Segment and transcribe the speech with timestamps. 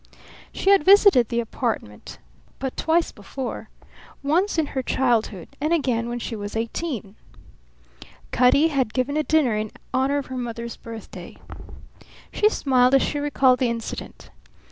[0.51, 2.17] She had visited the apartment
[2.57, 3.69] but twice before,
[4.23, 7.15] once in her childhood and again when she was eighteen.
[8.31, 11.37] Cutty had given a dinner in honour of her mother's birthday.
[12.33, 14.31] She smiled as she recalled the incident.